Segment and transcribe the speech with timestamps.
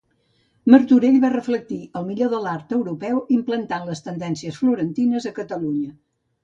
[0.73, 5.97] Martorell va reflectir el millor de l'art europeu, implantant les tendències florentines a Catalunya.